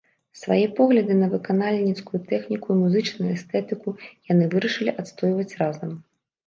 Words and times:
Свае 0.43 0.63
погляды 0.79 1.17
на 1.19 1.27
выканальніцкую 1.33 2.23
тэхніку 2.33 2.67
і 2.73 2.79
музычную 2.81 3.31
эстэтыку 3.37 3.89
яны 4.33 4.53
вырашылі 4.57 4.99
адстойваць 5.03 5.51
разам. 5.63 5.91